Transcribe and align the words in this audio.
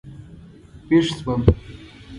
وېښ 0.87 1.07
شوم. 1.17 1.41